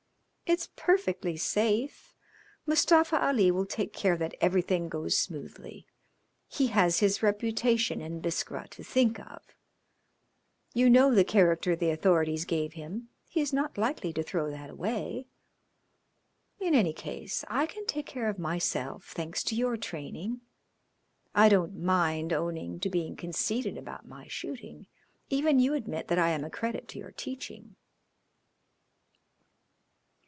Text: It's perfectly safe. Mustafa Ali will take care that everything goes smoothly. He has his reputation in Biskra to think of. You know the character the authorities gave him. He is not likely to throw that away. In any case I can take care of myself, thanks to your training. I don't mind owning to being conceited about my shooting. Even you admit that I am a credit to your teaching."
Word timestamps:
It's 0.59 0.67
perfectly 0.75 1.37
safe. 1.37 2.13
Mustafa 2.65 3.23
Ali 3.25 3.51
will 3.51 3.65
take 3.65 3.93
care 3.93 4.17
that 4.17 4.35
everything 4.41 4.89
goes 4.89 5.17
smoothly. 5.17 5.87
He 6.49 6.67
has 6.67 6.99
his 6.99 7.23
reputation 7.23 8.01
in 8.01 8.19
Biskra 8.21 8.67
to 8.71 8.83
think 8.83 9.17
of. 9.17 9.41
You 10.73 10.89
know 10.89 11.15
the 11.15 11.23
character 11.23 11.73
the 11.73 11.89
authorities 11.91 12.43
gave 12.43 12.73
him. 12.73 13.07
He 13.29 13.39
is 13.39 13.53
not 13.53 13.77
likely 13.77 14.11
to 14.11 14.23
throw 14.23 14.51
that 14.51 14.69
away. 14.69 15.25
In 16.59 16.75
any 16.75 16.91
case 16.91 17.45
I 17.47 17.65
can 17.65 17.85
take 17.85 18.05
care 18.07 18.27
of 18.27 18.37
myself, 18.37 19.05
thanks 19.05 19.45
to 19.45 19.55
your 19.55 19.77
training. 19.77 20.41
I 21.33 21.47
don't 21.47 21.79
mind 21.81 22.33
owning 22.33 22.81
to 22.81 22.89
being 22.89 23.15
conceited 23.15 23.77
about 23.77 24.05
my 24.05 24.27
shooting. 24.27 24.87
Even 25.29 25.59
you 25.59 25.73
admit 25.73 26.09
that 26.09 26.19
I 26.19 26.31
am 26.31 26.43
a 26.43 26.49
credit 26.49 26.89
to 26.89 26.99
your 26.99 27.11
teaching." 27.11 27.77